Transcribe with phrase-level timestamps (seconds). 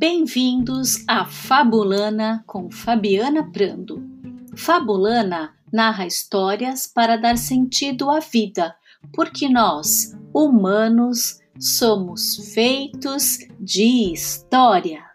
[0.00, 4.00] Bem-vindos a Fabulana com Fabiana Prando.
[4.56, 8.76] Fabulana narra histórias para dar sentido à vida,
[9.12, 15.07] porque nós, humanos, somos feitos de histórias.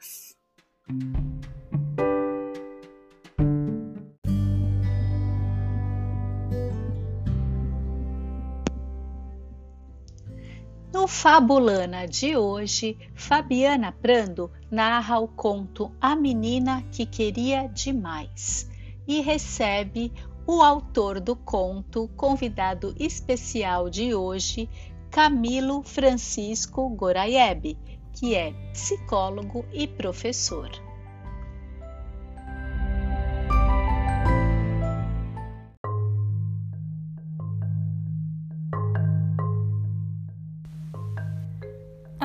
[11.16, 18.68] Fabulana de hoje, Fabiana Prando narra o conto A Menina que Queria Demais
[19.08, 20.12] e recebe
[20.46, 24.68] o autor do conto, convidado especial de hoje,
[25.12, 27.78] Camilo Francisco Goraieb,
[28.12, 30.72] que é psicólogo e professor.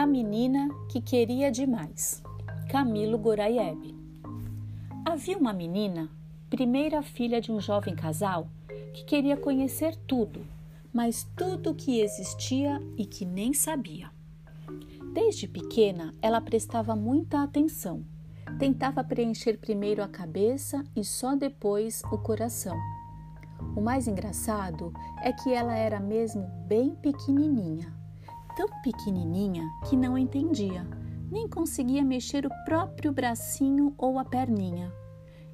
[0.09, 2.23] Menina que queria demais.
[2.71, 3.95] Camilo Goraieb.
[5.05, 6.09] Havia uma menina,
[6.49, 8.49] primeira filha de um jovem casal,
[8.95, 10.45] que queria conhecer tudo,
[10.93, 14.11] mas tudo que existia e que nem sabia.
[15.13, 18.03] Desde pequena, ela prestava muita atenção.
[18.59, 22.77] Tentava preencher primeiro a cabeça e só depois o coração.
[23.77, 24.93] O mais engraçado
[25.23, 27.98] é que ela era mesmo bem pequenininha
[28.59, 30.85] tão pequenininha que não entendia,
[31.31, 34.93] nem conseguia mexer o próprio bracinho ou a perninha.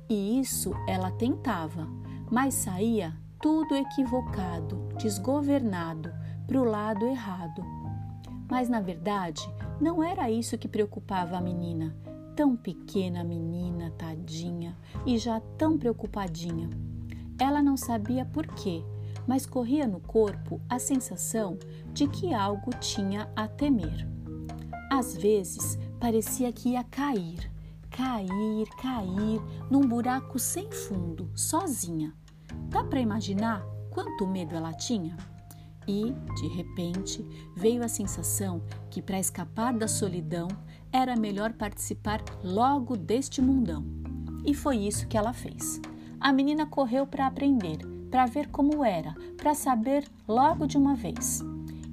[0.08, 1.86] E isso ela tentava,
[2.30, 6.10] mas saía tudo equivocado, desgovernado,
[6.46, 7.62] para o lado errado.
[8.50, 9.42] Mas na verdade,
[9.78, 11.94] não era isso que preocupava a menina,
[12.34, 16.70] tão pequena menina, tadinha, e já tão preocupadinha.
[17.38, 18.82] Ela não sabia por quê,
[19.26, 21.58] mas corria no corpo a sensação
[21.92, 24.08] de que algo tinha a temer.
[24.90, 27.50] Às vezes parecia que ia cair,
[27.90, 29.40] cair, cair
[29.70, 32.12] num buraco sem fundo, sozinha.
[32.68, 35.16] Dá para imaginar quanto medo ela tinha?
[35.86, 37.24] E, de repente,
[37.54, 40.48] veio a sensação que para escapar da solidão
[40.90, 43.84] era melhor participar logo deste mundão.
[44.46, 45.80] E foi isso que ela fez.
[46.20, 51.42] A menina correu para aprender para ver como era, para saber logo de uma vez.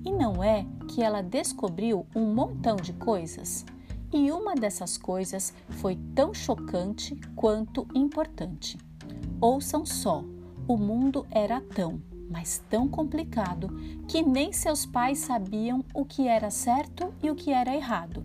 [0.06, 3.66] E não é que ela descobriu um montão de coisas?
[4.14, 8.78] E uma dessas coisas foi tão chocante quanto importante.
[9.42, 10.24] Ouçam só:
[10.68, 12.00] o mundo era tão,
[12.30, 13.70] mas tão complicado
[14.08, 18.24] que nem seus pais sabiam o que era certo e o que era errado.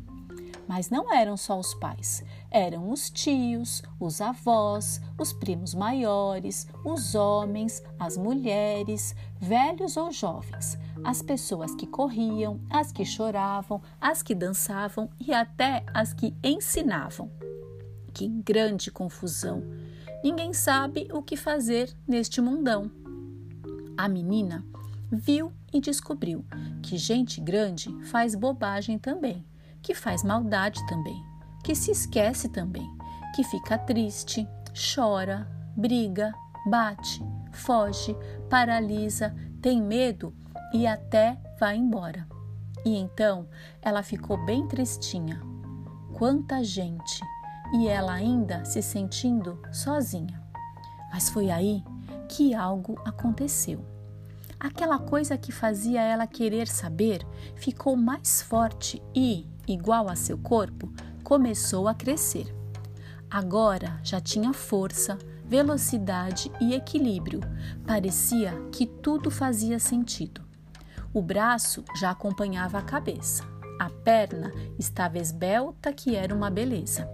[0.69, 2.23] Mas não eram só os pais,
[2.57, 10.79] eram os tios, os avós, os primos maiores, os homens, as mulheres, velhos ou jovens,
[11.05, 17.31] as pessoas que corriam, as que choravam, as que dançavam e até as que ensinavam.
[18.15, 19.63] Que grande confusão!
[20.25, 22.91] Ninguém sabe o que fazer neste mundão.
[23.99, 24.65] A menina
[25.13, 26.43] viu e descobriu
[26.83, 29.45] que gente grande faz bobagem também
[29.83, 31.25] que faz maldade também,
[31.67, 32.89] que se esquece também,
[33.35, 34.49] que fica triste,
[34.95, 36.33] chora, briga,
[36.71, 38.17] bate, foge,
[38.49, 40.33] paralisa, tem medo
[40.73, 42.25] e até vai embora.
[42.85, 43.49] E então
[43.83, 45.43] ela ficou bem tristinha.
[46.15, 47.21] Quanta gente!
[47.75, 50.41] E ela ainda se sentindo sozinha.
[51.13, 51.83] Mas foi aí
[52.29, 53.85] que algo aconteceu.
[54.61, 60.89] Aquela coisa que fazia ela querer saber ficou mais forte e, igual a seu corpo,
[61.27, 62.55] começou a crescer.
[63.29, 67.41] Agora já tinha força, velocidade e equilíbrio.
[67.85, 70.41] Parecia que tudo fazia sentido.
[71.13, 73.43] O braço já acompanhava a cabeça.
[73.77, 77.11] A perna estava esbelta, que era uma beleza.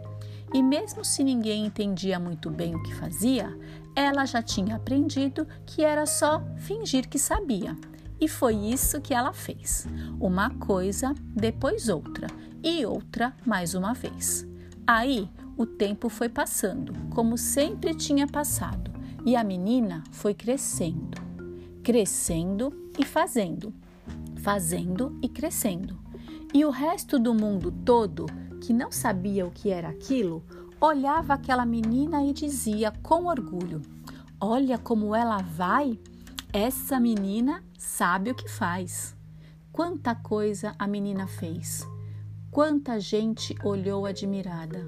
[0.53, 3.59] E mesmo se ninguém entendia muito bem o que fazia,
[3.97, 7.75] ela já tinha aprendido que era só fingir que sabia.
[8.23, 9.85] E foi isso que ela fez.
[10.21, 12.29] Uma coisa, depois outra,
[12.63, 14.47] e outra mais uma vez.
[14.87, 18.93] Aí o tempo foi passando, como sempre tinha passado,
[19.27, 21.21] e a menina foi crescendo,
[21.83, 23.75] crescendo e fazendo,
[24.41, 25.99] fazendo e crescendo.
[26.55, 28.27] E o resto do mundo todo,
[28.61, 30.45] que não sabia o que era aquilo,
[30.81, 33.83] olhava aquela menina e dizia com orgulho:
[34.41, 35.99] Olha como ela vai!
[36.55, 39.17] Essa menina sabe o que faz.
[39.73, 41.89] Quanta coisa a menina fez.
[42.51, 44.87] Quanta gente olhou admirada.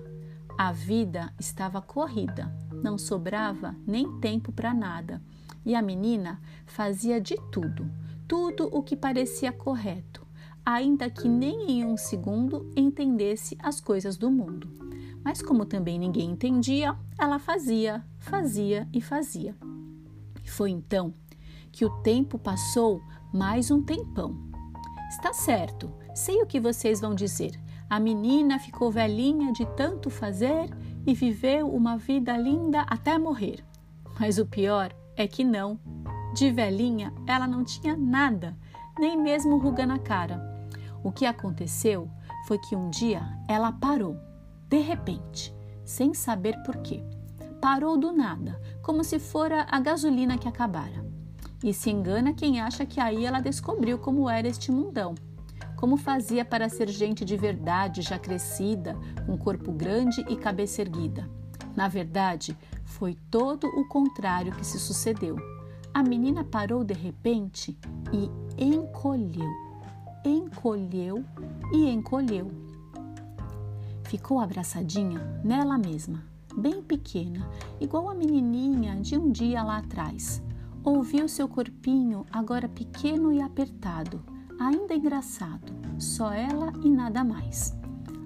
[0.58, 5.22] A vida estava corrida, não sobrava nem tempo para nada.
[5.64, 7.90] E a menina fazia de tudo,
[8.28, 10.22] tudo o que parecia correto.
[10.64, 14.68] ainda que nem em um segundo entendesse as coisas do mundo.
[15.22, 19.54] Mas, como também ninguém entendia, ela fazia, fazia e fazia.
[20.42, 21.14] E foi então
[21.74, 24.36] que o tempo passou mais um tempão.
[25.10, 27.60] Está certo, sei o que vocês vão dizer.
[27.90, 30.70] A menina ficou velhinha de tanto fazer
[31.04, 33.64] e viveu uma vida linda até morrer.
[34.20, 35.80] Mas o pior é que não.
[36.32, 38.56] De velhinha, ela não tinha nada,
[38.96, 40.40] nem mesmo ruga na cara.
[41.02, 42.08] O que aconteceu
[42.46, 44.16] foi que um dia ela parou,
[44.68, 45.52] de repente,
[45.84, 47.04] sem saber por quê.
[47.60, 51.13] Parou do nada, como se fora a gasolina que acabara.
[51.64, 55.14] E se engana quem acha que aí ela descobriu como era este mundão.
[55.76, 58.94] Como fazia para ser gente de verdade, já crescida,
[59.24, 61.26] com corpo grande e cabeça erguida.
[61.74, 65.36] Na verdade, foi todo o contrário que se sucedeu.
[65.94, 67.78] A menina parou de repente
[68.12, 68.30] e
[68.62, 69.50] encolheu,
[70.22, 71.24] encolheu
[71.72, 72.50] e encolheu.
[74.02, 76.22] Ficou abraçadinha nela mesma,
[76.54, 77.48] bem pequena,
[77.80, 80.43] igual a menininha de um dia lá atrás.
[80.84, 84.22] Ouviu seu corpinho agora pequeno e apertado,
[84.60, 87.74] ainda engraçado, só ela e nada mais.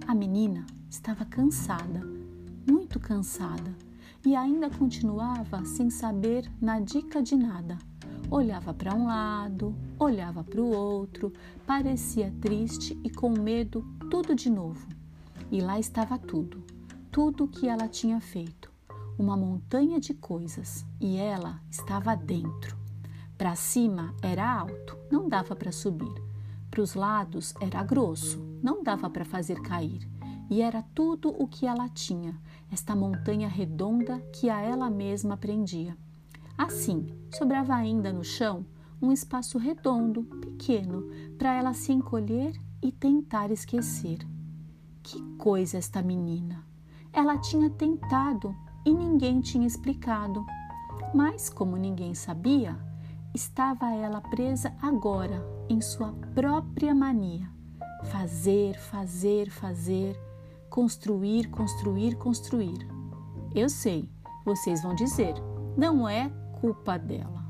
[0.08, 2.02] A menina estava cansada,
[2.68, 3.72] muito cansada
[4.26, 7.78] e ainda continuava sem saber na dica de nada.
[8.28, 11.32] Olhava para um lado, olhava para o outro,
[11.64, 14.84] parecia triste e com medo, tudo de novo.
[15.48, 16.64] E lá estava tudo,
[17.12, 18.77] tudo que ela tinha feito.
[19.18, 22.78] Uma montanha de coisas e ela estava dentro.
[23.36, 26.22] Para cima era alto, não dava para subir.
[26.70, 30.08] Para os lados era grosso, não dava para fazer cair.
[30.48, 35.98] E era tudo o que ela tinha, esta montanha redonda que a ela mesma prendia.
[36.56, 38.64] Assim, sobrava ainda no chão
[39.02, 44.18] um espaço redondo, pequeno, para ela se encolher e tentar esquecer.
[45.02, 46.64] Que coisa esta menina!
[47.12, 48.54] Ela tinha tentado
[48.88, 50.46] e ninguém tinha explicado.
[51.14, 52.74] Mas, como ninguém sabia,
[53.34, 57.46] estava ela presa agora em sua própria mania.
[58.04, 60.18] Fazer, fazer, fazer
[60.70, 62.88] construir, construir, construir.
[63.54, 64.08] Eu sei,
[64.44, 65.34] vocês vão dizer,
[65.76, 66.30] não é
[66.60, 67.44] culpa dela.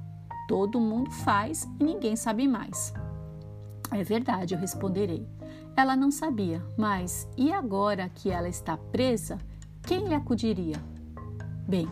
[0.49, 2.93] Todo mundo faz e ninguém sabe mais.
[3.93, 5.25] É verdade, eu responderei.
[5.76, 9.38] Ela não sabia, mas e agora que ela está presa,
[9.82, 10.98] quem lhe acudiria?
[11.69, 11.87] Bem,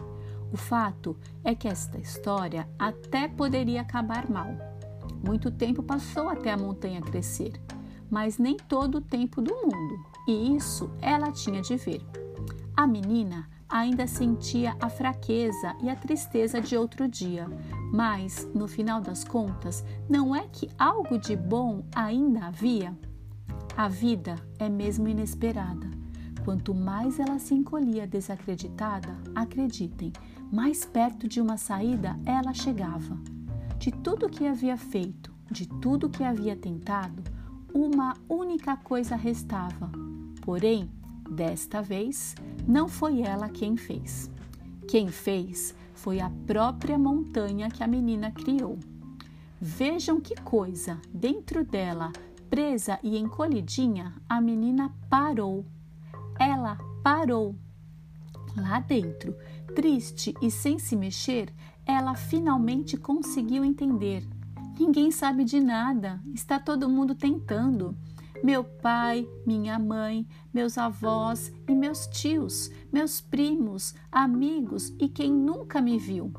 [0.50, 4.48] o fato é que esta história até poderia acabar mal.
[5.22, 7.60] Muito tempo passou até a montanha crescer,
[8.10, 12.02] mas nem todo o tempo do mundo e isso ela tinha de ver.
[12.76, 17.46] A menina ainda sentia a fraqueza e a tristeza de outro dia,
[17.92, 22.96] mas, no final das contas, não é que algo de bom ainda havia?
[23.76, 25.95] A vida é mesmo inesperada.
[26.46, 30.12] Quanto mais ela se encolhia desacreditada, acreditem,
[30.52, 33.18] mais perto de uma saída ela chegava.
[33.80, 37.20] De tudo que havia feito, de tudo que havia tentado,
[37.74, 39.90] uma única coisa restava:
[40.40, 40.88] Porém,
[41.28, 44.30] desta vez, não foi ela quem fez.
[44.86, 48.78] Quem fez foi a própria montanha que a menina criou.
[49.60, 51.00] Vejam que coisa!
[51.12, 52.12] Dentro dela,
[52.48, 55.64] presa e encolhidinha, a menina parou.
[56.38, 57.54] Ela parou.
[58.56, 59.36] Lá dentro,
[59.74, 61.52] triste e sem se mexer,
[61.84, 64.26] ela finalmente conseguiu entender.
[64.78, 67.96] Ninguém sabe de nada, está todo mundo tentando
[68.42, 75.80] meu pai, minha mãe, meus avós e meus tios, meus primos, amigos e quem nunca
[75.80, 76.32] me viu.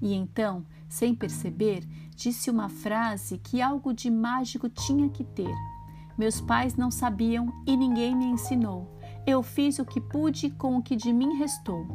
[0.00, 1.86] E então, sem perceber,
[2.16, 5.54] disse uma frase que algo de mágico tinha que ter.
[6.16, 8.93] Meus pais não sabiam e ninguém me ensinou.
[9.26, 11.86] Eu fiz o que pude com o que de mim restou.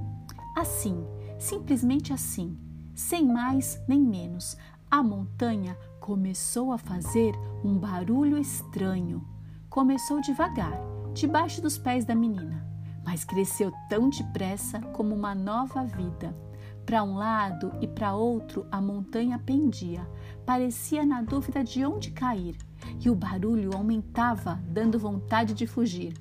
[0.57, 1.05] Assim,
[1.37, 2.57] simplesmente assim,
[2.95, 4.57] sem mais nem menos,
[4.89, 9.23] a montanha começou a fazer um barulho estranho.
[9.69, 10.73] Começou devagar,
[11.13, 12.65] debaixo dos pés da menina,
[13.05, 16.35] mas cresceu tão depressa como uma nova vida.
[16.83, 20.01] Para um lado e para outro a montanha pendia,
[20.47, 22.57] parecia na dúvida de onde cair,
[22.99, 26.15] e o barulho aumentava, dando vontade de fugir.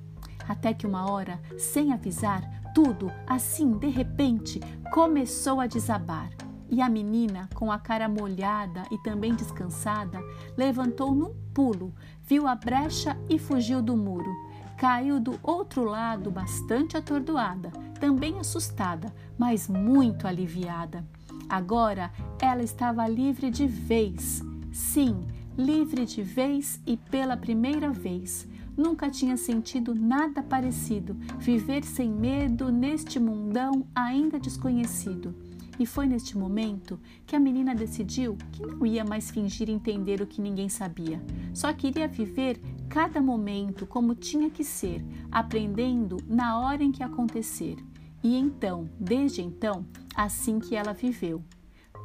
[0.49, 2.41] Até que uma hora, sem avisar,
[2.73, 4.59] tudo, assim de repente,
[4.91, 6.31] começou a desabar.
[6.71, 10.19] E a menina, com a cara molhada e também descansada,
[10.57, 14.31] levantou num pulo, viu a brecha e fugiu do muro.
[14.75, 21.05] Caiu do outro lado, bastante atordoada, também assustada, mas muito aliviada.
[21.47, 24.41] Agora ela estava livre de vez.
[24.71, 28.47] Sim, livre de vez e pela primeira vez.
[28.79, 35.35] Nunca tinha sentido nada parecido, viver sem medo neste mundão ainda desconhecido.
[35.77, 40.25] E foi neste momento que a menina decidiu que não ia mais fingir entender o
[40.25, 41.21] que ninguém sabia.
[41.53, 47.75] Só queria viver cada momento como tinha que ser, aprendendo na hora em que acontecer.
[48.23, 51.43] E então, desde então, assim que ela viveu,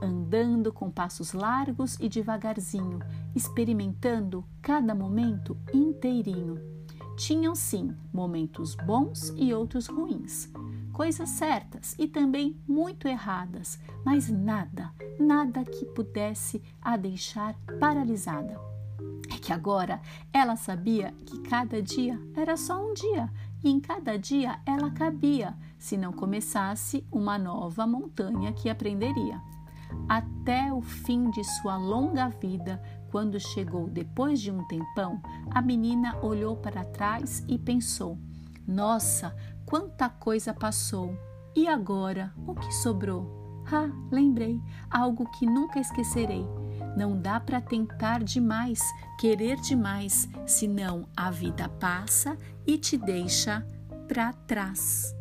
[0.04, 3.00] andando com passos largos e devagarzinho,
[3.34, 6.60] experimentando cada momento inteirinho.
[7.16, 10.50] Tinham sim momentos bons e outros ruins,
[10.92, 18.60] coisas certas e também muito erradas, mas nada, nada que pudesse a deixar paralisada.
[19.32, 20.00] É que agora
[20.32, 23.30] ela sabia que cada dia era só um dia
[23.62, 29.40] e em cada dia ela cabia, se não começasse uma nova montanha que aprenderia.
[30.08, 35.20] Até o fim de sua longa vida, quando chegou depois de um tempão,
[35.50, 38.18] a menina olhou para trás e pensou:
[38.66, 39.34] Nossa,
[39.64, 41.16] quanta coisa passou!
[41.56, 43.44] E agora, o que sobrou?
[43.72, 44.60] Ah, lembrei,
[44.90, 46.44] algo que nunca esquecerei.
[46.96, 48.80] Não dá para tentar demais,
[49.18, 52.36] querer demais, senão a vida passa
[52.66, 53.66] e te deixa
[54.06, 55.14] para trás.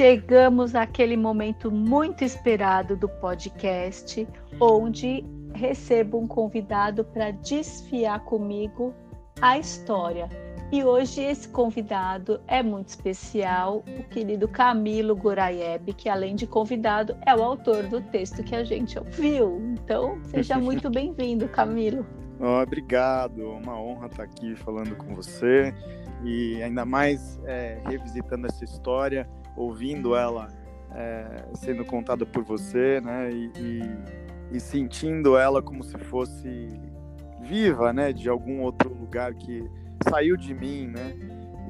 [0.00, 4.26] Chegamos àquele momento muito esperado do podcast,
[4.58, 8.94] onde recebo um convidado para desfiar comigo
[9.42, 10.26] a história.
[10.72, 17.14] E hoje esse convidado é muito especial, o querido Camilo Goraieb, que além de convidado
[17.26, 19.60] é o autor do texto que a gente ouviu.
[19.74, 22.06] Então, seja muito bem-vindo, Camilo.
[22.40, 25.74] Oh, obrigado, uma honra estar aqui falando com você
[26.24, 30.48] e ainda mais é, revisitando essa história, ouvindo ela
[30.92, 33.30] é, sendo contada por você, né?
[33.30, 36.68] E, e e sentindo ela como se fosse
[37.40, 39.64] viva, né, de algum outro lugar que
[40.08, 41.14] saiu de mim, né,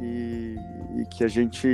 [0.01, 0.57] e,
[0.99, 1.69] e, que a gente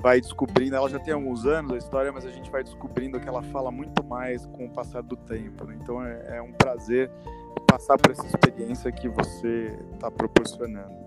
[0.00, 0.76] vai descobrindo.
[0.76, 3.70] Ela já tem alguns anos a história, mas a gente vai descobrindo que ela fala
[3.70, 5.64] muito mais com o passar do tempo.
[5.64, 5.76] Né?
[5.82, 7.10] Então é, é um prazer
[7.66, 11.03] passar por essa experiência que você está proporcionando.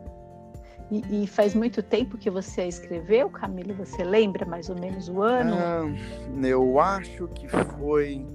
[0.89, 3.73] E, e, faz muito tempo que você escreveu, Camila?
[3.73, 5.55] Você lembra mais ou menos o ano?
[5.55, 8.25] Ah, eu acho que foi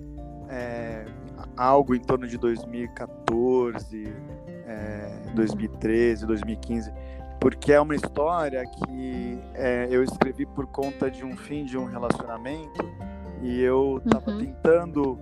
[0.50, 1.06] é,
[1.56, 4.14] algo em torno de 2014,
[4.66, 6.92] é, 2013, 2015,
[7.40, 11.86] porque é uma história que é, eu escrevi por conta de um fim de um
[11.86, 12.84] relacionamento
[13.40, 14.38] e eu estava uhum.
[14.38, 15.18] tentando,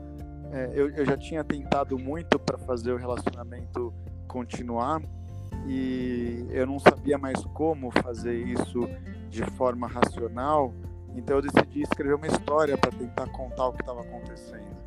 [0.53, 3.95] é, eu, eu já tinha tentado muito para fazer o relacionamento
[4.27, 5.01] continuar
[5.67, 8.89] e eu não sabia mais como fazer isso
[9.29, 10.73] de forma racional,
[11.15, 14.81] então eu decidi escrever uma história para tentar contar o que estava acontecendo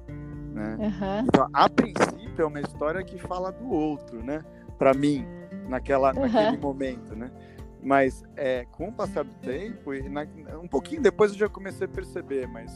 [0.54, 0.78] né?
[0.80, 1.26] Uhum.
[1.28, 4.44] Então, a princípio é uma história que fala do outro, né?
[4.78, 5.26] Para mim,
[5.68, 6.22] naquela, uhum.
[6.22, 7.32] naquele momento, né?
[7.82, 10.26] Mas é, com o passar do tempo, e na,
[10.62, 12.72] um pouquinho depois eu já comecei a perceber, mas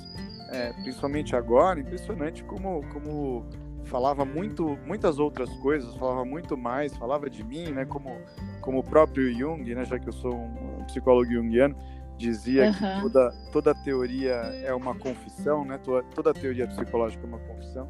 [0.52, 3.46] é, principalmente agora, impressionante como, como
[3.88, 7.86] falava muito, muitas outras coisas, falava muito mais, falava de mim, né?
[7.86, 8.22] Como,
[8.62, 9.86] como o próprio Jung, né?
[9.86, 11.76] Já que eu sou um psicólogo junguiano,
[12.18, 12.74] dizia uhum.
[12.74, 15.78] que toda, toda teoria é uma confissão, né?
[15.80, 17.88] Toda, toda teoria psicológica é uma confissão.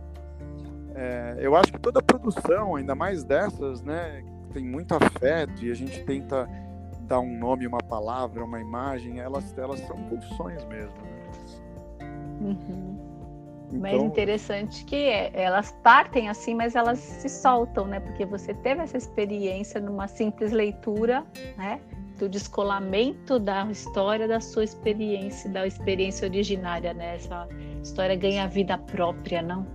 [0.95, 5.75] É, eu acho que toda produção, ainda mais dessas, né, tem muito afeto e a
[5.75, 6.49] gente tenta
[7.01, 10.95] dar um nome, uma palavra, uma imagem, elas, elas são confissões mesmo.
[10.97, 11.17] Né?
[12.41, 13.06] Uhum.
[13.67, 13.79] Então...
[13.79, 17.99] Mas interessante que é, elas partem assim, mas elas se soltam, né?
[17.99, 21.25] Porque você teve essa experiência numa simples leitura,
[21.57, 21.81] né?
[22.17, 27.15] do descolamento da história da sua experiência, da experiência originária, né?
[27.15, 27.47] Essa
[27.81, 29.65] história ganha vida própria, não?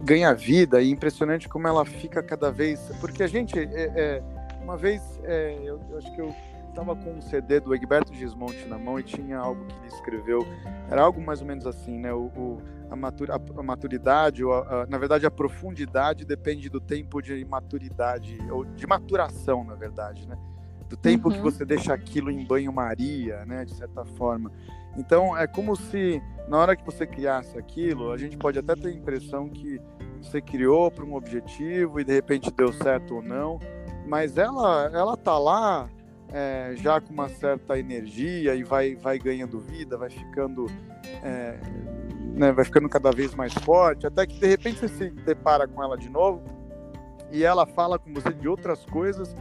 [0.00, 2.80] Ganha vida e impressionante como ela fica cada vez.
[3.00, 4.22] Porque a gente, é, é,
[4.62, 6.34] uma vez, é, eu, eu, acho que eu
[6.68, 10.46] estava com um CD do Egberto Gismonte na mão e tinha algo que ele escreveu.
[10.90, 12.12] Era algo mais ou menos assim, né?
[12.12, 12.58] O, o
[12.94, 18.38] a, a, maturidade, ou a, a, na verdade, a profundidade depende do tempo de maturidade,
[18.50, 20.36] ou de maturação, na verdade, né?
[20.88, 21.34] do tempo uhum.
[21.34, 24.52] que você deixa aquilo em banho-maria, né, de certa forma.
[24.96, 28.88] Então, é como se na hora que você criasse aquilo, a gente pode até ter
[28.88, 29.80] a impressão que
[30.22, 33.58] você criou para um objetivo e de repente deu certo ou não,
[34.06, 35.88] mas ela ela tá lá
[36.32, 40.66] é, já com uma certa energia e vai vai ganhando vida, vai ficando
[41.22, 41.58] é,
[42.34, 45.82] né, vai ficando cada vez mais forte, até que de repente você se depara com
[45.82, 46.42] ela de novo
[47.30, 49.34] e ela fala com você de outras coisas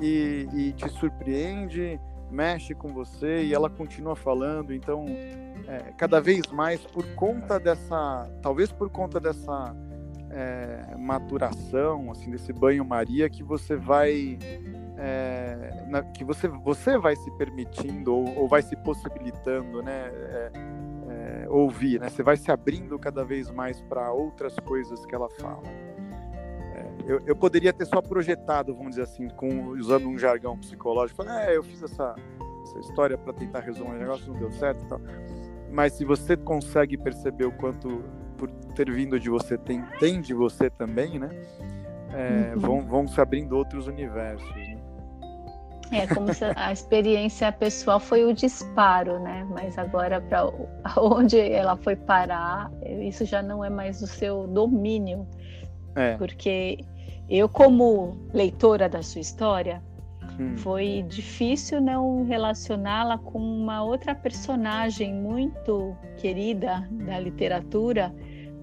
[0.00, 2.00] e, e te surpreende
[2.30, 4.72] mexe com você e ela continua falando.
[4.72, 5.06] Então,
[5.66, 9.74] é, cada vez mais por conta dessa, talvez por conta dessa
[10.30, 14.38] é, maturação, assim, desse banho-maria que você vai
[14.96, 20.50] é, na, que você, você vai se permitindo ou, ou vai se possibilitando, né, é,
[21.48, 22.08] ouvir, né?
[22.08, 25.62] Você vai se abrindo cada vez mais para outras coisas que ela fala.
[26.74, 31.22] É, eu, eu, poderia ter só projetado, vamos dizer assim, com, usando um jargão psicológico,
[31.22, 32.14] é, eu fiz essa,
[32.64, 35.00] essa história para tentar resolver um negócio, não deu certo, tal.
[35.70, 38.02] Mas se você consegue perceber o quanto
[38.36, 41.28] por ter vindo de você tem, tem de você também, né?
[42.14, 42.60] É, uhum.
[42.60, 44.48] vão, vão se abrindo outros universos.
[45.90, 49.46] É como se a experiência pessoal foi o disparo, né?
[49.50, 50.50] Mas agora para
[50.96, 55.26] onde ela foi parar, isso já não é mais do seu domínio.
[55.94, 56.16] É.
[56.16, 56.84] Porque
[57.28, 59.82] eu, como leitora da sua história,
[60.38, 60.56] hum.
[60.58, 68.14] foi difícil não relacioná-la com uma outra personagem muito querida da literatura,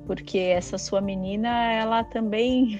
[0.05, 2.79] porque essa sua menina, ela também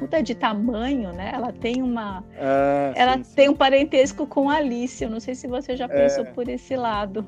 [0.00, 1.30] muda de tamanho, né?
[1.34, 2.24] Ela tem uma.
[2.36, 3.50] Ah, ela sim, tem sim.
[3.50, 5.02] um parentesco com Alice.
[5.02, 6.30] Eu não sei se você já pensou é...
[6.30, 7.26] por esse lado.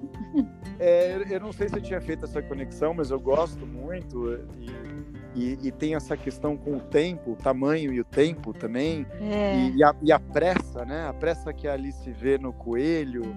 [0.78, 4.38] É, eu não sei se eu tinha feito essa conexão, mas eu gosto muito.
[4.60, 4.70] E,
[5.34, 9.06] e, e tem essa questão com o tempo, o tamanho e o tempo também.
[9.20, 9.56] É.
[9.56, 11.06] E, e, a, e, a, pressa, né?
[11.08, 13.34] A pressa que a Alice vê no coelho.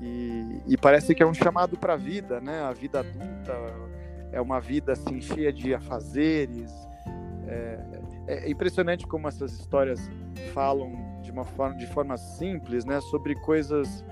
[0.00, 2.62] E, parece que é um chamado para a vida, né?
[2.62, 3.54] A vida adulta
[4.32, 6.72] é uma vida assim cheia de afazeres.
[7.46, 7.78] É,
[8.30, 10.10] é impressionante como essas histórias
[10.52, 14.04] falam de uma forma, de forma simples, né, sobre coisas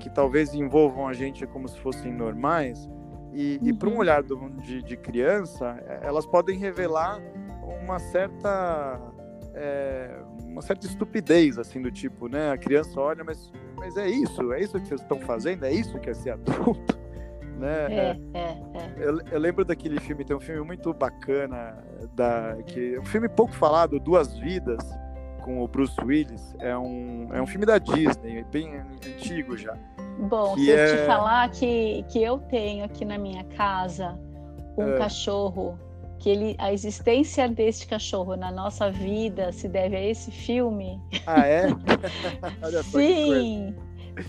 [0.00, 2.88] que talvez envolvam a gente como se fossem normais.
[3.32, 3.68] E, uhum.
[3.68, 7.20] e para um olhar do, de, de, criança, é, elas podem revelar
[7.82, 9.00] uma certa
[9.54, 12.50] é, uma certa estupidez assim do tipo, né?
[12.50, 15.98] A criança olha, mas mas é isso, é isso que vocês estão fazendo, é isso
[15.98, 17.01] que é ser adulto
[17.62, 17.86] né?
[17.88, 18.40] É, é,
[18.74, 18.92] é.
[18.96, 21.78] Eu, eu, lembro daquele filme, tem um filme muito bacana,
[22.14, 24.84] da, que, um filme pouco falado, Duas Vidas,
[25.42, 26.54] com o Bruce Willis.
[26.58, 29.76] É um, é um filme da Disney, bem antigo já.
[30.28, 30.96] Bom, se eu é...
[30.96, 34.18] te falar que, que eu tenho aqui na minha casa
[34.76, 34.98] um é.
[34.98, 35.78] cachorro,
[36.18, 41.00] que ele, a existência deste cachorro na nossa vida se deve a esse filme.
[41.26, 41.68] Ah, é?
[42.90, 43.74] Sim!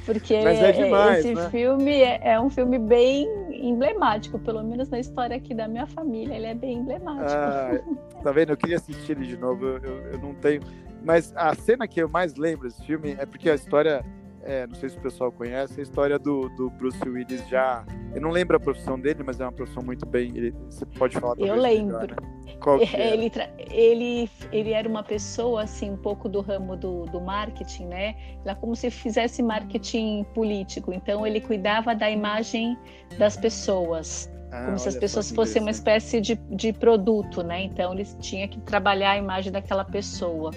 [0.06, 1.50] Porque é demais, esse né?
[1.50, 6.36] filme é, é, um filme bem emblemático, pelo menos na história aqui da minha família,
[6.36, 7.32] ele é bem emblemático.
[7.32, 7.80] Ah,
[8.24, 8.52] tá vendo?
[8.52, 10.62] Eu queria assistir ele de novo, eu, eu, eu não tenho.
[11.04, 14.06] Mas a cena que eu mais lembro desse filme é porque a história
[14.46, 17.86] é, não sei se o pessoal conhece, a história do, do Bruce Willis já.
[18.14, 20.32] Eu não lembro a profissão dele, mas é uma profissão muito bem.
[20.36, 21.98] Ele, você pode falar Eu lembro.
[21.98, 22.56] Melhor, né?
[22.60, 23.14] Qual que é?
[23.14, 23.32] ele,
[23.72, 28.16] ele, ele era uma pessoa, assim, um pouco do ramo do, do marketing, né?
[28.44, 30.94] Era como se fizesse marketing político.
[30.94, 32.78] Então, ele cuidava da imagem
[33.18, 34.32] das pessoas.
[34.52, 37.64] Ah, como se as pessoas fossem uma espécie de, de produto, né?
[37.64, 40.52] Então, ele tinha que trabalhar a imagem daquela pessoa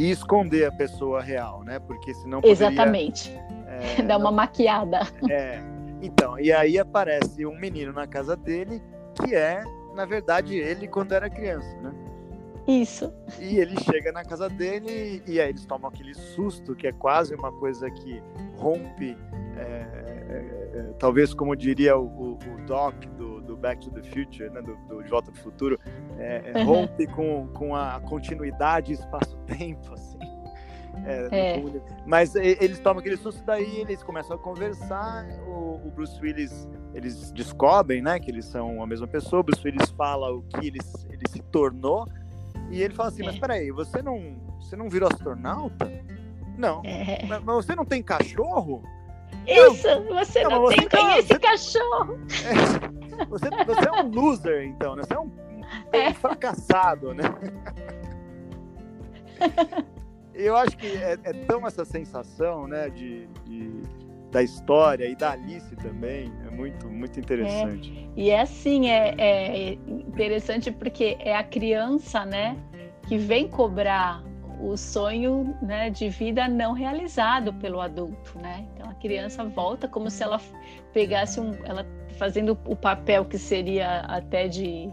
[0.00, 1.78] e esconder a pessoa real, né?
[1.78, 3.30] Porque senão poderia, Exatamente.
[3.66, 4.32] É, Dar uma não...
[4.32, 5.00] maquiada.
[5.28, 5.60] É.
[6.00, 8.82] Então, e aí aparece um menino na casa dele
[9.14, 9.62] que é,
[9.94, 11.92] na verdade, ele quando era criança, né?
[12.66, 13.12] Isso.
[13.38, 17.34] E ele chega na casa dele e aí eles tomam aquele susto, que é quase
[17.34, 18.22] uma coisa que
[18.56, 19.18] rompe,
[19.58, 23.19] é, é, é talvez como diria o, o, o Doc do, do,
[23.60, 26.64] Back to the Future, né, do, do De Volta para o Futuro, uhum.
[26.64, 30.18] rompe com, com a continuidade espaço-tempo, assim.
[31.04, 31.62] É, é.
[32.04, 35.26] Mas eles tomam aquele susto, daí eles começam a conversar.
[35.46, 39.40] O, o, Bruce Willis, eles descobrem, né, que eles são a mesma pessoa.
[39.40, 42.06] O Bruce Willis fala o que ele, ele se tornou
[42.70, 43.26] e ele fala assim, é.
[43.26, 45.90] mas peraí, você não, você não virou astronauta?
[46.56, 46.82] Não.
[46.84, 47.24] É.
[47.26, 48.82] Mas, você não tem cachorro?
[49.46, 51.38] Isso, você não, não tem, você tem esse você...
[51.38, 52.18] cachorro.
[52.44, 55.02] É, você, você é um loser, então, né?
[55.02, 55.30] Você é um,
[55.92, 56.08] é.
[56.10, 57.24] um fracassado, né?
[60.34, 63.82] Eu acho que é, é, tão essa sensação, né, de, de
[64.30, 66.32] da história e da Alice também.
[66.46, 68.08] É muito, muito interessante.
[68.16, 72.56] É, e é assim, é, é interessante porque é a criança, né,
[73.06, 74.22] que vem cobrar
[74.62, 78.66] o sonho né, de vida não realizado pelo adulto, né?
[78.74, 80.40] Então a criança volta como se ela
[80.92, 81.86] pegasse um, ela
[82.18, 84.90] fazendo o papel que seria até de,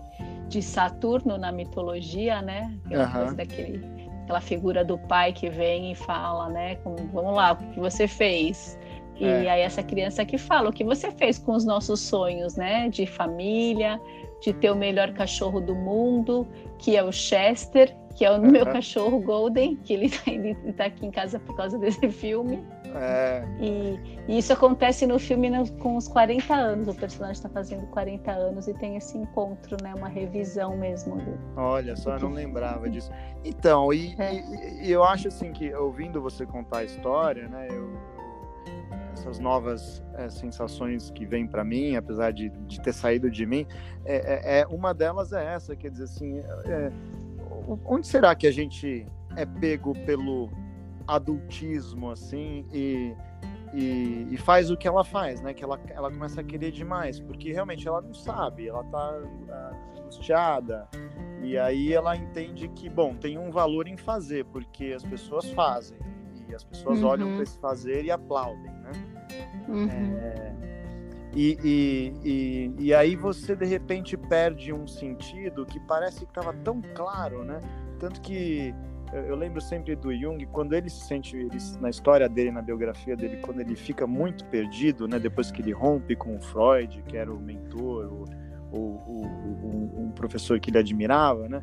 [0.48, 2.74] de Saturno na mitologia, né?
[2.86, 3.12] Aquela uhum.
[3.12, 3.86] coisa daquele,
[4.24, 6.76] aquela figura do pai que vem e fala, né?
[6.78, 8.80] Como, vamos lá, o que você fez?
[9.20, 9.50] E é.
[9.50, 12.88] aí essa criança que fala o que você fez com os nossos sonhos, né?
[12.88, 14.00] De família,
[14.42, 18.50] de ter o melhor cachorro do mundo, que é o Chester, que é o uhum.
[18.50, 22.66] meu cachorro Golden, que ele, ele tá aqui em casa por causa desse filme.
[22.96, 23.48] É.
[23.60, 26.88] E, e, isso acontece no filme com os 40 anos.
[26.88, 29.94] O personagem está fazendo 40 anos e tem esse encontro, né?
[29.96, 31.18] Uma revisão mesmo.
[31.18, 33.12] Do, Olha só, eu não lembrava disso.
[33.46, 34.34] Então, e, é.
[34.34, 37.68] e, e, eu acho assim que ouvindo você contar a história, né?
[37.70, 37.88] Eu,
[39.14, 43.68] essas novas é, sensações que vêm para mim, apesar de, de ter saído de mim,
[44.06, 46.92] é, é, é, uma delas é essa, quer dizer assim, é,
[47.86, 50.50] onde será que a gente é pego pelo
[51.08, 53.14] adultismo, assim, e,
[53.74, 55.54] e, e, faz o que ela faz, né?
[55.54, 59.72] Que ela, ela começa a querer demais, porque realmente ela não sabe, ela tá ah,
[60.00, 60.88] angustiada,
[61.42, 65.98] e aí ela entende que, bom, tem um valor em fazer, porque as pessoas fazem,
[66.50, 67.08] e as pessoas uhum.
[67.08, 68.92] olham para esse fazer e aplaudem, né?
[69.68, 69.90] Uhum.
[69.90, 70.47] É,
[71.38, 76.52] e, e, e, e, aí você de repente perde um sentido que parece que estava
[76.52, 77.62] tão claro, né?
[78.00, 78.74] Tanto que
[79.14, 83.16] eu lembro sempre do Jung, quando ele se sente, ele, na história dele, na biografia
[83.16, 87.16] dele, quando ele fica muito perdido, né, depois que ele rompe com o Freud, que
[87.16, 88.26] era o mentor, o,
[88.76, 91.62] o, o, um professor que ele admirava, né?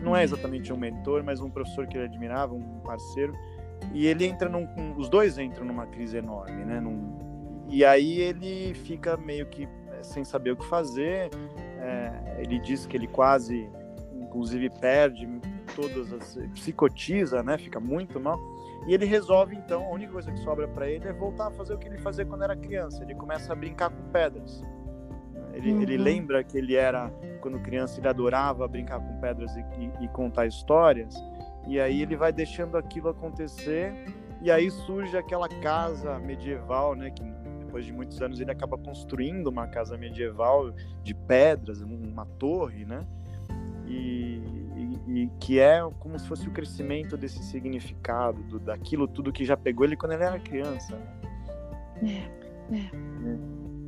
[0.00, 3.34] Não é exatamente um mentor, mas um professor que ele admirava, um parceiro.
[3.92, 6.80] E ele entra num, os dois entram numa crise enorme, né?
[6.80, 7.27] Num,
[7.68, 11.30] e aí ele fica meio que é, sem saber o que fazer.
[11.78, 13.68] É, ele diz que ele quase,
[14.14, 15.28] inclusive, perde
[15.74, 17.56] todas as psicotiza, né?
[17.58, 18.38] Fica muito mal.
[18.86, 21.74] E ele resolve então, a única coisa que sobra para ele é voltar a fazer
[21.74, 23.02] o que ele fazia quando era criança.
[23.02, 24.62] Ele começa a brincar com pedras.
[25.52, 25.82] Ele, uhum.
[25.82, 30.08] ele lembra que ele era, quando criança, ele adorava brincar com pedras e, e, e,
[30.08, 31.14] contar histórias.
[31.66, 33.92] E aí ele vai deixando aquilo acontecer.
[34.40, 37.10] E aí surge aquela casa medieval, né?
[37.10, 37.24] Que
[37.68, 40.72] depois de muitos anos ele acaba construindo uma casa medieval
[41.04, 43.06] de pedras, uma torre, né?
[43.86, 44.42] E,
[45.06, 49.56] e, que é como se fosse o crescimento desse significado, do, daquilo tudo que já
[49.56, 50.96] pegou ele quando ele era criança.
[52.02, 52.30] Né?
[52.72, 52.90] É, é.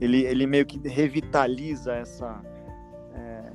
[0.00, 2.42] Ele, ele meio que revitaliza essa,
[3.14, 3.52] é,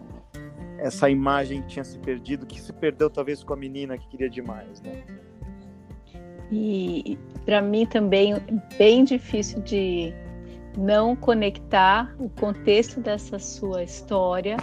[0.79, 4.29] essa imagem que tinha se perdido, que se perdeu talvez com a menina que queria
[4.29, 5.03] demais, né?
[6.51, 8.35] E para mim também
[8.77, 10.13] bem difícil de
[10.77, 14.57] não conectar o contexto dessa sua história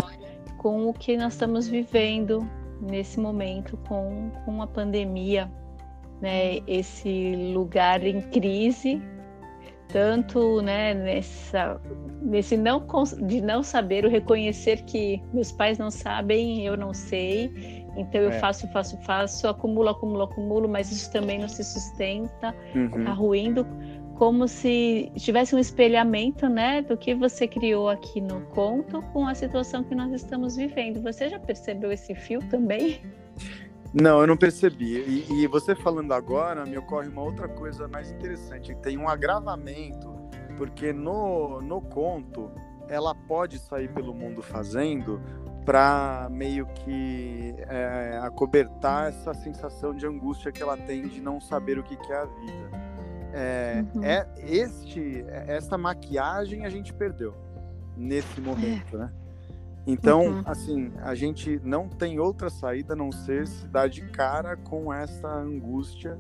[0.59, 2.47] com o que nós estamos vivendo
[2.81, 5.51] nesse momento com, com a pandemia,
[6.21, 6.59] né?
[6.67, 9.01] Esse lugar em crise,
[9.89, 11.81] tanto né, nessa,
[12.21, 12.85] nesse não
[13.27, 18.31] de não saber, o reconhecer que meus pais não sabem, eu não sei, então eu
[18.31, 18.39] é.
[18.39, 23.05] faço, faço, faço, acumulo, acumulo, acumulo, mas isso também não se sustenta, uhum.
[23.05, 23.67] tá ruindo
[24.15, 29.35] como se tivesse um espelhamento, né, do que você criou aqui no conto com a
[29.35, 31.03] situação que nós estamos vivendo.
[31.03, 33.01] Você já percebeu esse fio também?
[33.93, 34.99] Não, eu não percebi.
[35.29, 38.75] E, e você falando agora, me ocorre uma outra coisa mais interessante.
[38.77, 40.15] Tem um agravamento,
[40.57, 42.51] porque no, no conto
[42.89, 45.21] ela pode sair pelo mundo fazendo
[45.65, 51.79] para meio que é, acobertar essa sensação de angústia que ela tem de não saber
[51.79, 52.93] o que, que é a vida.
[53.35, 54.05] É, uhum.
[54.05, 57.35] é este, essa maquiagem a gente perdeu
[57.97, 58.99] nesse momento, é.
[58.99, 59.13] né?
[59.87, 60.43] Então, uhum.
[60.45, 64.93] assim, a gente não tem outra saída a não ser se dar de cara com
[64.93, 66.17] essa angústia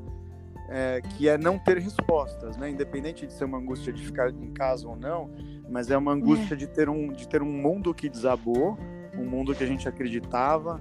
[0.68, 2.70] é, que é não ter respostas, né?
[2.70, 5.30] Independente de ser uma angústia de ficar em casa ou não,
[5.68, 6.56] mas é uma angústia é.
[6.56, 8.78] de ter um de ter um mundo que desabou,
[9.14, 10.80] um mundo que a gente acreditava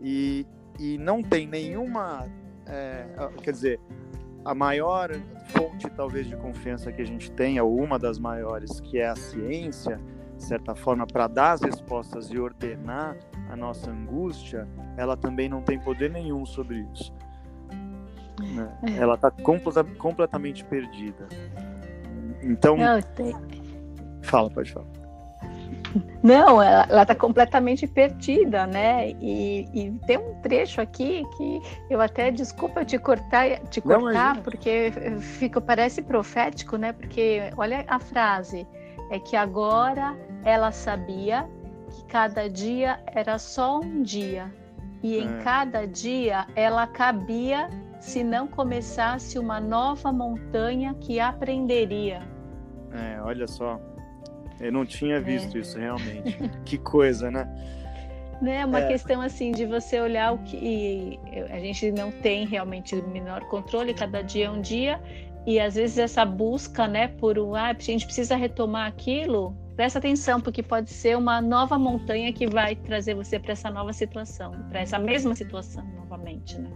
[0.00, 0.46] e,
[0.78, 2.26] e não tem nenhuma,
[2.66, 3.06] é,
[3.42, 3.80] quer dizer,
[4.44, 5.10] a maior
[5.48, 9.16] fonte talvez de confiança que a gente tenha, ou uma das maiores, que é a
[9.16, 10.00] ciência,
[10.36, 13.16] de certa forma, para dar as respostas e ordenar
[13.50, 17.12] a nossa angústia, ela também não tem poder nenhum sobre isso.
[18.38, 18.78] Né?
[18.84, 18.96] É.
[18.96, 21.28] Ela está completa, completamente perdida.
[22.42, 22.76] Então.
[22.76, 23.34] Não, tem...
[24.22, 24.99] Fala, pode falar.
[26.22, 29.10] Não, ela está completamente perdida, né?
[29.20, 34.92] E, e, tem um trecho aqui que eu até desculpa te cortar, te cortar, porque
[35.18, 36.92] fica parece profético, né?
[36.92, 38.66] Porque olha a frase
[39.10, 41.48] é que agora ela sabia
[41.90, 44.52] que cada dia era só um dia
[45.02, 45.42] e em é.
[45.42, 52.22] cada dia ela cabia se não começasse uma nova montanha que aprenderia.
[52.92, 53.80] É, olha só.
[54.60, 55.20] Eu não tinha é.
[55.20, 55.60] visto é.
[55.60, 56.38] isso realmente.
[56.64, 57.48] que coisa, né?
[58.40, 58.88] Né, uma é.
[58.88, 61.18] questão assim de você olhar o que
[61.50, 64.98] a gente não tem realmente o menor controle, cada dia é um dia,
[65.46, 69.98] e às vezes essa busca, né, por um, ah, a gente precisa retomar aquilo, presta
[69.98, 74.52] atenção, porque pode ser uma nova montanha que vai trazer você para essa nova situação,
[74.70, 76.70] para essa mesma situação novamente, né?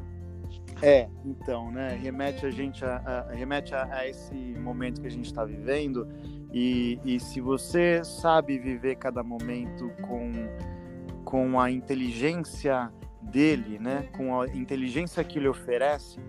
[0.83, 1.99] É, então, né?
[2.03, 6.07] Remete a gente a, a remete a, a, esse momento que a gente está vivendo
[6.55, 10.31] e, e se você sabe viver cada momento com
[11.25, 14.09] com a inteligência dele, né?
[14.17, 16.21] Com a inteligência que ele oferece,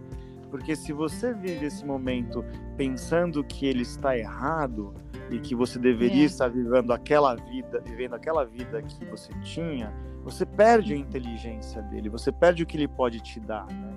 [0.50, 2.44] porque se você vive esse momento
[2.76, 4.96] pensando que ele está errado
[5.30, 6.26] e que você deveria é.
[6.26, 12.10] estar vivendo aquela vida, vivendo aquela vida que você tinha, você perde a inteligência dele,
[12.10, 13.68] você perde o que ele pode te dar.
[13.68, 13.94] Né?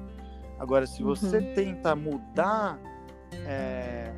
[0.59, 1.55] Agora, se você uhum.
[1.55, 2.79] tenta mudar
[3.47, 4.13] é,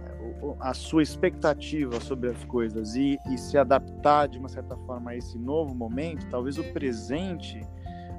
[0.60, 5.16] a sua expectativa sobre as coisas e, e se adaptar de uma certa forma a
[5.16, 7.60] esse novo momento, talvez o presente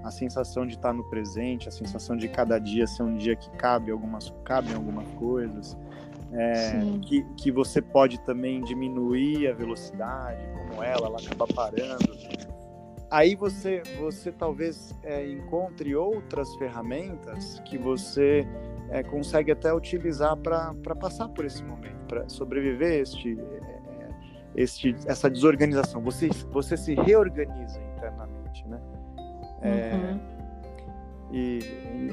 [0.04, 3.50] a sensação de estar no presente, a sensação de cada dia ser um dia que
[3.52, 5.78] cabe algumas cabe algumas coisas,
[6.34, 12.18] é, que, que você pode também diminuir a velocidade, como ela, ela acaba parando.
[13.10, 18.48] Aí você você talvez é, encontre outras ferramentas que você
[18.92, 24.10] é, consegue até utilizar para passar por esse momento, para sobreviver este, é,
[24.56, 26.02] este essa desorganização.
[26.02, 28.80] Você você se reorganiza internamente, né?
[29.62, 30.20] É, uhum.
[31.32, 31.60] e,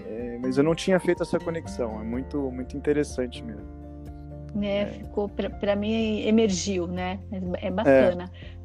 [0.06, 2.00] é, mas eu não tinha feito essa conexão.
[2.00, 3.66] É muito, muito interessante mesmo.
[4.62, 4.86] É, é.
[4.86, 7.18] ficou para mim emergiu, né?
[7.60, 8.30] É bacana.
[8.54, 8.58] É.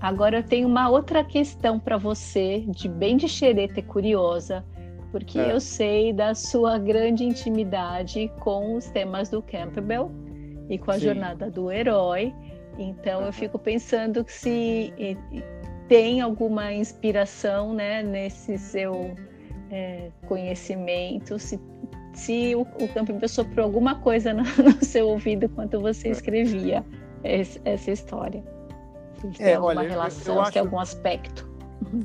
[0.00, 4.64] Agora eu tenho uma outra questão para você, de bem de xereta e curiosa,
[5.14, 5.52] porque é.
[5.52, 10.10] eu sei da sua grande intimidade com os temas do Campbell
[10.68, 11.04] e com a Sim.
[11.04, 12.34] jornada do herói.
[12.76, 14.92] Então eu fico pensando que se
[15.86, 19.14] tem alguma inspiração né, nesse seu
[19.70, 21.60] é, conhecimento, se,
[22.12, 26.84] se o, o Campbell soprou alguma coisa no, no, seu ouvido enquanto você escrevia
[27.22, 28.42] esse, essa história.
[29.20, 31.53] Se é, tem alguma olha, relação, eu, eu se tem algum aspecto.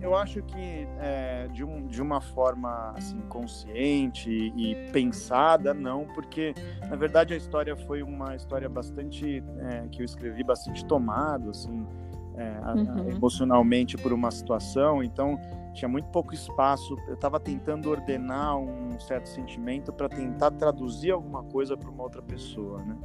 [0.01, 6.53] Eu acho que é, de, um, de uma forma assim, consciente e pensada, não, porque
[6.89, 11.85] na verdade a história foi uma história bastante é, que eu escrevi bastante tomado, assim,
[12.35, 13.09] é, uhum.
[13.09, 15.39] emocionalmente por uma situação, então
[15.73, 16.97] tinha muito pouco espaço.
[17.07, 22.21] Eu estava tentando ordenar um certo sentimento para tentar traduzir alguma coisa para uma outra
[22.21, 22.97] pessoa, né?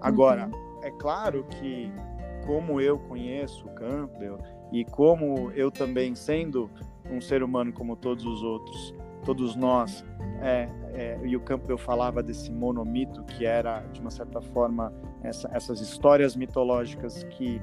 [0.00, 0.80] Agora, uhum.
[0.82, 1.90] é claro que
[2.48, 4.38] como eu conheço o Campbell
[4.72, 6.70] e como eu também sendo
[7.10, 10.02] um ser humano como todos os outros, todos nós,
[10.40, 14.90] é, é, e o Campbell falava desse monomito que era de uma certa forma
[15.22, 17.60] essa, essas histórias mitológicas que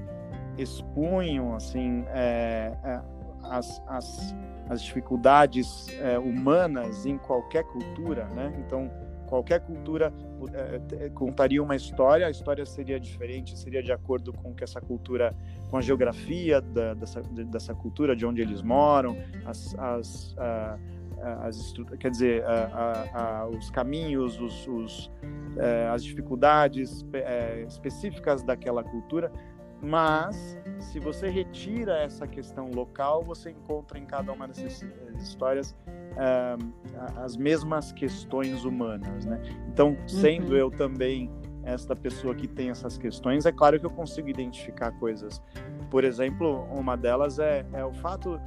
[0.55, 3.01] expunham assim é, é,
[3.41, 4.35] as, as,
[4.69, 8.53] as, dificuldades é, humanas em qualquer cultura, né?
[8.59, 8.91] Então
[9.27, 10.13] qualquer cultura
[10.53, 15.35] é, contaria uma história, a história seria diferente, seria de acordo com que essa cultura,
[15.69, 20.35] com a geografia da, dessa, dessa cultura, de onde eles moram, as, as,
[21.41, 22.43] as quer dizer,
[23.57, 25.11] os caminhos, os, os
[25.57, 29.31] é, as dificuldades é, específicas daquela cultura
[29.85, 34.83] mas, se você retira essa questão local, você encontra em cada uma dessas
[35.19, 35.75] histórias
[36.13, 39.39] uh, as mesmas questões humanas, né?
[39.71, 40.57] Então, sendo uhum.
[40.57, 41.29] eu também
[41.63, 45.41] esta pessoa que tem essas questões, é claro que eu consigo identificar coisas.
[45.89, 48.39] Por exemplo, uma delas é, é o fato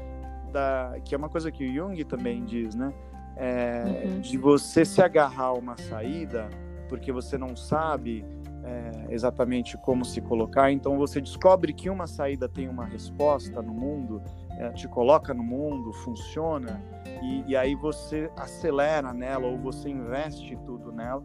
[0.52, 2.92] da que é uma coisa que o Jung também diz, né?
[3.36, 4.20] É, uhum.
[4.20, 6.48] De você se agarrar a uma saída
[6.88, 8.24] porque você não sabe
[8.64, 10.70] é, exatamente como se colocar.
[10.70, 14.22] Então você descobre que uma saída tem uma resposta no mundo,
[14.58, 16.82] é, te coloca no mundo, funciona,
[17.22, 21.24] e, e, aí você acelera nela ou você investe tudo nela,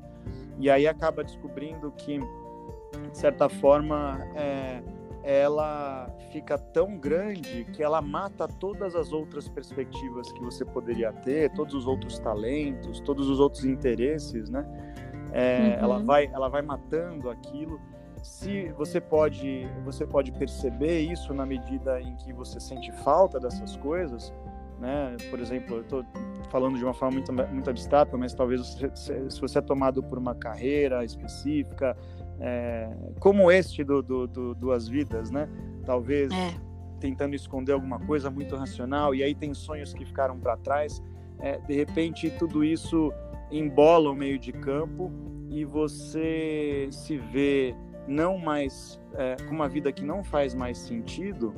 [0.60, 4.82] e aí acaba descobrindo que, de certa forma, é,
[5.24, 11.50] ela fica tão grande que ela mata todas as outras perspectivas que você poderia ter,
[11.54, 14.93] todos os outros talentos, todos os outros interesses, né?
[15.34, 15.84] É, uhum.
[15.84, 17.82] ela vai ela vai matando aquilo
[18.22, 23.76] se você pode você pode perceber isso na medida em que você sente falta dessas
[23.78, 24.32] coisas
[24.80, 26.06] né por exemplo eu estou
[26.50, 28.92] falando de uma forma muito muito abstrata mas talvez você,
[29.30, 31.98] se você é tomado por uma carreira específica
[32.40, 35.50] é, como este do, do, do, duas vidas né
[35.84, 36.54] talvez é.
[37.00, 41.02] tentando esconder alguma coisa muito racional e aí tem sonhos que ficaram para trás
[41.40, 43.12] é, de repente tudo isso
[43.52, 45.12] embola o meio de campo
[45.50, 47.76] e você se vê
[48.08, 51.54] não mais é, com uma vida que não faz mais sentido,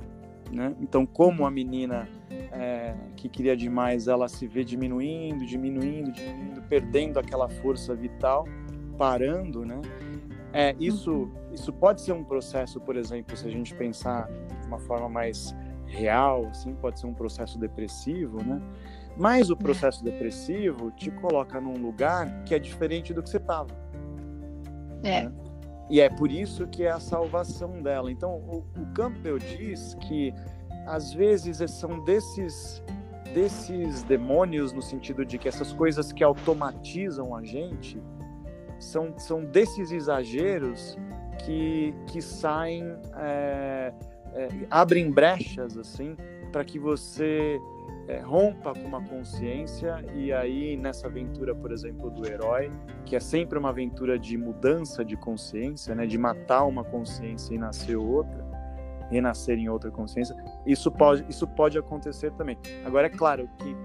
[0.51, 0.75] né?
[0.79, 7.19] Então, como a menina é, que queria demais, ela se vê diminuindo, diminuindo, diminuindo, perdendo
[7.19, 8.45] aquela força vital,
[8.97, 9.81] parando, né?
[10.53, 14.29] É, isso, isso pode ser um processo, por exemplo, se a gente pensar
[14.61, 18.61] de uma forma mais real, assim, pode ser um processo depressivo, né?
[19.17, 23.69] Mas o processo depressivo te coloca num lugar que é diferente do que você estava.
[25.03, 25.23] É.
[25.23, 25.31] Né?
[25.89, 28.11] E é por isso que é a salvação dela.
[28.11, 30.33] Então, o, o Campbell diz que
[30.87, 32.83] às vezes são desses
[33.33, 38.01] desses demônios no sentido de que essas coisas que automatizam a gente
[38.79, 40.97] são, são desses exageros
[41.43, 43.93] que, que saem é,
[44.33, 46.15] é, abrem brechas assim
[46.55, 47.61] para que você
[48.07, 52.71] é, rompa com uma consciência e aí nessa aventura, por exemplo, do herói,
[53.05, 57.57] que é sempre uma aventura de mudança de consciência, né, de matar uma consciência e
[57.57, 58.41] nascer outra,
[59.11, 60.33] renascer em outra consciência,
[60.65, 62.57] isso pode, isso pode acontecer também.
[62.85, 63.75] Agora, é claro que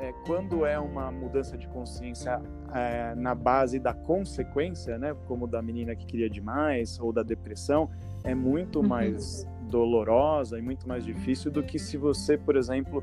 [0.00, 2.40] é, quando é uma mudança de consciência
[2.74, 7.90] é, na base da consequência, né, como da menina que queria demais, ou da depressão,
[8.24, 8.88] é muito uhum.
[8.88, 13.02] mais dolorosa e muito mais difícil do que se você, por exemplo,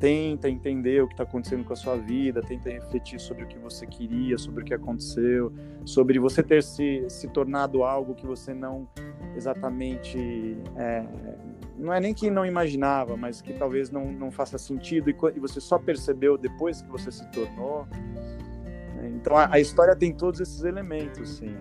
[0.00, 3.56] tenta entender o que está acontecendo com a sua vida, tenta refletir sobre o que
[3.56, 5.52] você queria, sobre o que aconteceu,
[5.84, 8.88] sobre você ter se, se tornado algo que você não
[9.36, 10.56] exatamente.
[10.76, 11.04] É,
[11.76, 15.38] não é nem que não imaginava, mas que talvez não, não faça sentido e, e
[15.38, 17.86] você só percebeu depois que você se tornou.
[19.14, 21.54] Então a, a história tem todos esses elementos, sim.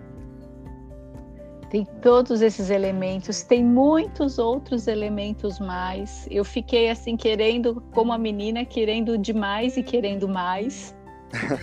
[1.69, 6.25] Tem todos esses elementos, tem muitos outros elementos mais.
[6.31, 10.95] Eu fiquei assim querendo, como a menina, querendo demais e querendo mais.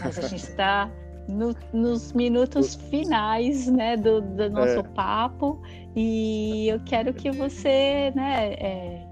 [0.02, 0.90] Mas a gente está
[1.28, 4.82] no, nos minutos finais, né, do, do nosso é.
[4.82, 5.60] papo
[5.96, 9.06] e eu quero que você, né, é,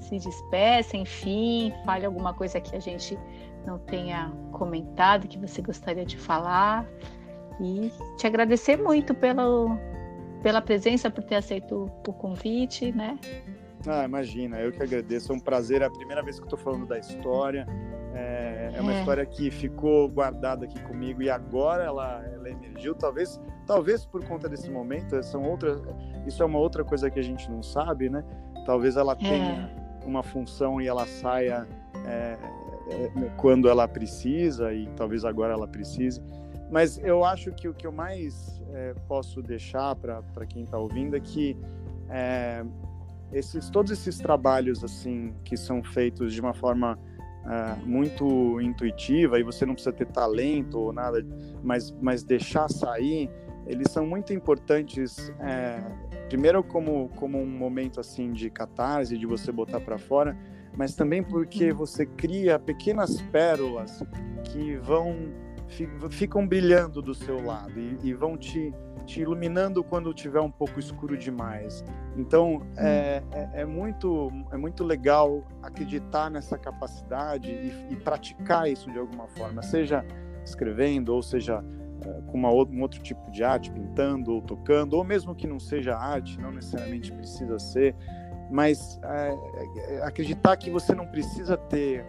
[0.00, 3.18] se despeça, enfim, fale alguma coisa que a gente
[3.66, 6.86] não tenha comentado, que você gostaria de falar
[7.60, 9.76] e te agradecer muito pelo
[10.42, 13.18] pela presença, por ter aceito o convite, né?
[13.86, 16.86] Ah, imagina, eu que agradeço, é um prazer, é a primeira vez que estou falando
[16.86, 17.66] da história,
[18.14, 18.98] é, é, uma é.
[18.98, 24.48] história que ficou guardada aqui comigo e agora ela, ela emergiu, talvez, talvez por conta
[24.48, 25.80] desse momento, são outras,
[26.26, 28.24] isso é uma outra coisa que a gente não sabe, né?
[28.64, 29.16] Talvez ela é.
[29.16, 29.70] tenha
[30.04, 31.68] uma função e ela saia
[32.06, 32.38] é,
[32.90, 36.22] é, quando ela precisa e talvez agora ela precise,
[36.70, 41.16] mas eu acho que o que eu mais é, posso deixar para quem está ouvindo
[41.16, 41.56] é que
[42.08, 42.64] é,
[43.32, 46.98] esses, todos esses trabalhos assim que são feitos de uma forma
[47.48, 51.24] é, muito intuitiva e você não precisa ter talento ou nada,
[51.62, 53.30] mas, mas deixar sair,
[53.66, 55.32] eles são muito importantes.
[55.40, 55.80] É,
[56.28, 60.36] primeiro como, como um momento assim de catarse, de você botar para fora,
[60.76, 61.76] mas também porque uhum.
[61.76, 64.02] você cria pequenas pérolas
[64.44, 65.16] que vão
[66.10, 68.72] ficam brilhando do seu lado e, e vão te,
[69.04, 71.84] te iluminando quando tiver um pouco escuro demais.
[72.16, 73.28] Então é, hum.
[73.32, 79.26] é, é, muito é muito legal acreditar nessa capacidade e, e, praticar isso de alguma
[79.28, 80.04] forma, seja
[80.44, 81.64] escrevendo ou seja
[82.04, 85.58] é, com uma, um outro tipo de arte, pintando ou tocando, ou mesmo que não
[85.58, 87.94] seja arte, não necessariamente precisa ser,
[88.50, 89.38] mas é,
[89.94, 92.04] é, acreditar que você não precisa ter,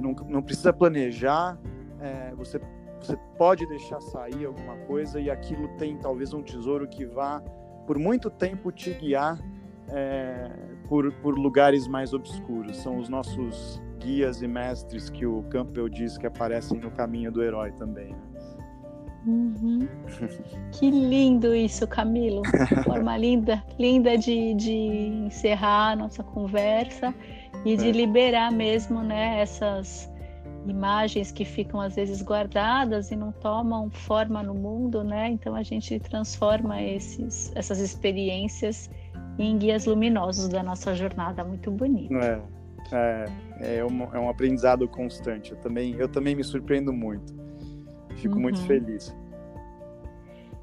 [0.00, 1.58] não, não precisa planejar
[2.02, 2.60] é, você,
[3.00, 7.40] você pode deixar sair alguma coisa e aquilo tem talvez um tesouro que vá
[7.86, 9.38] por muito tempo te guiar
[9.88, 10.50] é,
[10.88, 12.76] por, por lugares mais obscuros.
[12.76, 17.42] São os nossos guias e mestres que o Campbell diz que aparecem no caminho do
[17.42, 18.08] herói também.
[18.08, 18.32] Né?
[19.26, 19.88] Uhum.
[20.72, 22.42] que lindo isso, Camilo.
[22.84, 27.14] Forma linda, linda de, de encerrar a nossa conversa
[27.64, 27.92] e de é.
[27.92, 30.11] liberar mesmo, né, essas
[30.66, 35.28] imagens que ficam às vezes guardadas e não tomam forma no mundo, né?
[35.28, 38.90] Então a gente transforma esses, essas experiências
[39.38, 42.14] em guias luminosos da nossa jornada, muito bonito.
[42.14, 42.42] É,
[42.92, 45.52] é, é, um, é um aprendizado constante.
[45.52, 47.34] Eu também, eu também me surpreendo muito.
[48.16, 48.42] Fico uhum.
[48.42, 49.14] muito feliz.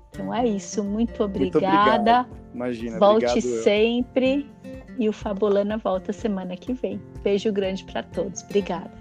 [0.10, 2.24] Então é isso, muito obrigada.
[2.24, 4.82] Muito Imagina, Volte sempre eu.
[4.98, 7.02] e o Fabulana volta semana que vem.
[7.24, 8.42] Beijo grande para todos.
[8.44, 8.99] Obrigada.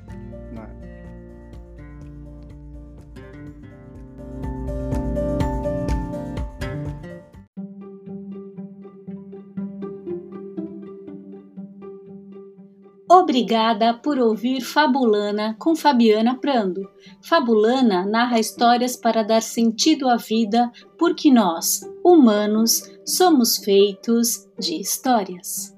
[13.29, 16.81] Obrigada por ouvir Fabulana com Fabiana Prando.
[17.21, 25.78] Fabulana narra histórias para dar sentido à vida, porque nós, humanos, somos feitos de histórias.